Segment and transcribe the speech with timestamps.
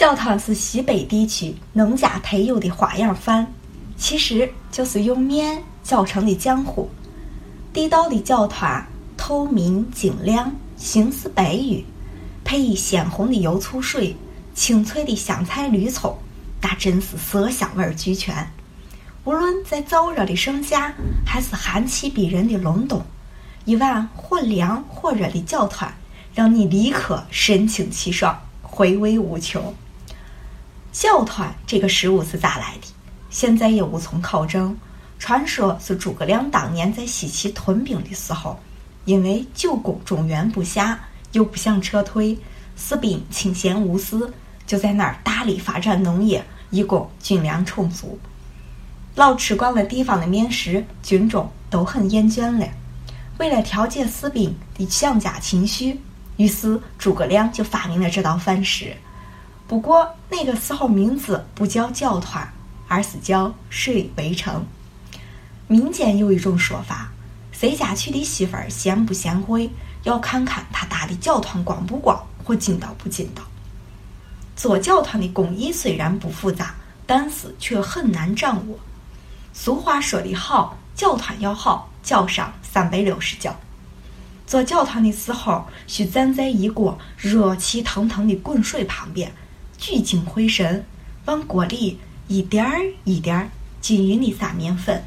[0.00, 3.46] 焦糖是西北地区农家特有的花样饭，
[3.98, 6.88] 其实就是用面搅成的浆糊。
[7.70, 8.82] 地道的焦团
[9.18, 11.84] 透明晶亮，形似白玉，
[12.42, 14.16] 配以鲜红的油醋水、
[14.54, 16.16] 清脆的香菜绿葱，
[16.62, 18.50] 那真是色香味俱全。
[19.24, 20.94] 无论在燥热的盛夏，
[21.26, 23.04] 还是寒气逼人的隆冬，
[23.66, 25.92] 一碗或凉或热的焦团，
[26.34, 29.62] 让你立刻神清气爽，回味无穷。
[30.92, 32.88] 焦团这个食物是咋来的？
[33.30, 34.76] 现在也无从考证。
[35.18, 38.58] 传说是诸葛亮当年在西岐屯兵的时候，
[39.04, 40.98] 因为久攻中原不下，
[41.32, 42.36] 又不想撤退，
[42.76, 44.18] 士兵清闲无事，
[44.66, 48.18] 就在那儿大力发展农业，以供军粮充足。
[49.14, 52.66] 老吃惯了地方的面食，军中都很厌倦了。
[53.38, 56.00] 为了调节士兵的想家情绪，
[56.36, 58.96] 于是诸葛亮就发明了这道饭食。
[59.70, 62.52] 不过那个时候名字不叫焦团，
[62.88, 64.66] 而是叫水围城。
[65.68, 67.12] 民间有一种说法，
[67.52, 69.70] 谁家娶的媳妇儿贤不贤惠，
[70.02, 73.44] 要看看他打的搅团光不光或筋道不筋道。
[74.56, 76.74] 做搅团的工艺虽然不复杂，
[77.06, 78.76] 但是却很难掌握。
[79.52, 83.54] 俗话说得好，搅团要好，搅上三百六十搅。
[84.48, 89.32] 做搅团的时候，需站在一锅热气腾腾的滚水旁边，
[89.80, 90.84] 聚精会神，
[91.24, 93.48] 往锅里一点儿一点儿
[93.80, 95.02] 均匀的撒面粉。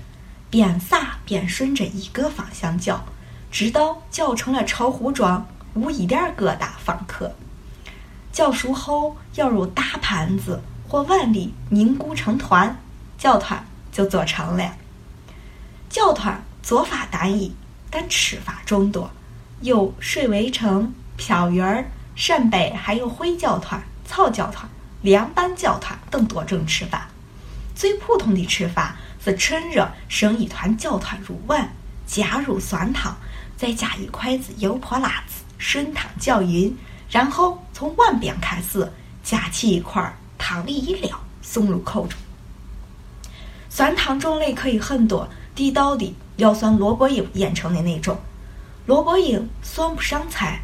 [0.50, 3.06] 边撒边顺着一个方向搅，
[3.52, 7.36] 直到搅成了稠糊状，无一点疙瘩方可。
[8.32, 12.76] 搅熟后，舀入大盘子或碗里凝固成团，
[13.16, 14.76] 搅团就做成了。
[15.88, 17.54] 搅团做法单一，
[17.92, 19.12] 但吃法众多，
[19.62, 23.84] 有水围城、飘圆儿、扇贝，还有烩搅团、
[24.16, 24.70] 草搅团、
[25.02, 27.10] 凉拌搅团等多种吃法。
[27.74, 28.96] 最普通的吃法。
[29.26, 31.74] 是趁热生一团搅团入碗，
[32.06, 33.16] 加入酸汤，
[33.56, 36.78] 再加一筷子油泼辣子，顺汤搅匀，
[37.10, 38.92] 然后从碗边开始
[39.24, 42.20] 夹起一块，汤里一撩，送入口中。
[43.70, 45.26] 酸汤种类可以很多，
[45.56, 48.20] 地道的要算萝卜缨腌成的那种。
[48.88, 50.60] 萝卜缨算不上菜，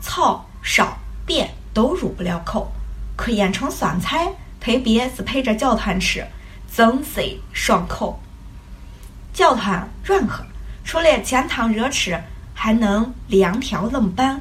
[0.00, 0.98] 炒、烧、
[1.28, 2.72] 煸都入不了口，
[3.16, 6.26] 可腌成酸菜，特别是配着搅团吃。
[6.74, 7.20] 增色
[7.52, 8.18] 爽口，
[9.34, 10.42] 搅团软和，
[10.82, 12.18] 除了煎汤热吃，
[12.54, 14.40] 还能凉调冷拌。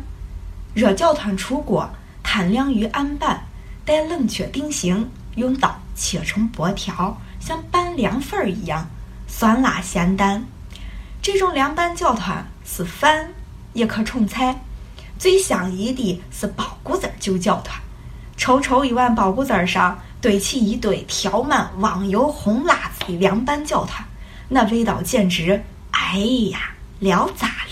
[0.74, 1.90] 热搅团出锅，
[2.24, 3.44] 摊晾于案板，
[3.84, 8.88] 待冷却定型，用刀切成薄条，像拌凉粉一样，
[9.28, 10.46] 酸辣咸淡。
[11.22, 13.30] 这种凉拌搅团是饭，
[13.74, 14.62] 也可充菜。
[15.20, 17.78] 最相宜的是包谷子就搅团，
[18.42, 20.00] 稠稠一碗包谷子上。
[20.20, 24.06] 堆起一堆调满网油红辣子的凉拌搅团，
[24.50, 26.20] 那味道简直，哎
[26.52, 26.60] 呀，
[27.00, 27.71] 聊咋了！